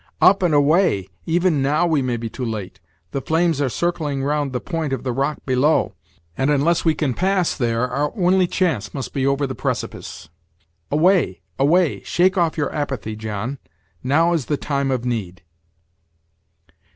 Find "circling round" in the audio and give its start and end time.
3.69-4.51